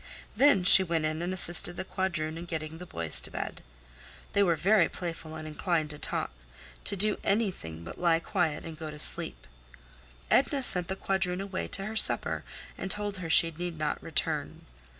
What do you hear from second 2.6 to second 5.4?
the boys to bed. They were very playful